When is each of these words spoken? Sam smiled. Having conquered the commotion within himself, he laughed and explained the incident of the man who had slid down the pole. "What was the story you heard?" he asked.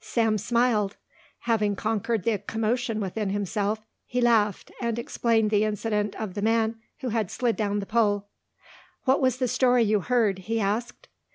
Sam 0.00 0.38
smiled. 0.38 0.96
Having 1.40 1.76
conquered 1.76 2.22
the 2.22 2.38
commotion 2.38 2.98
within 2.98 3.28
himself, 3.28 3.82
he 4.06 4.22
laughed 4.22 4.70
and 4.80 4.98
explained 4.98 5.50
the 5.50 5.64
incident 5.64 6.16
of 6.18 6.32
the 6.32 6.40
man 6.40 6.76
who 7.00 7.10
had 7.10 7.30
slid 7.30 7.56
down 7.56 7.78
the 7.80 7.84
pole. 7.84 8.26
"What 9.04 9.20
was 9.20 9.36
the 9.36 9.48
story 9.48 9.82
you 9.84 10.00
heard?" 10.00 10.38
he 10.48 10.58
asked. 10.58 11.08